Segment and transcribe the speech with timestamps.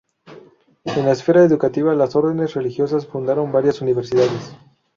[0.85, 4.55] En la esfera educativa, las órdenes religiosas fundaron varias universidades.